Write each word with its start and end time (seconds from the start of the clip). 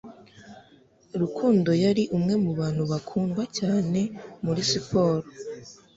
Rukundo 1.21 1.71
yari 1.83 2.03
umwe 2.15 2.33
mu 2.43 2.51
bantu 2.59 2.83
bakundwa 2.91 3.43
cyane 3.57 3.99
muri 4.45 4.61
siporo 4.71 5.27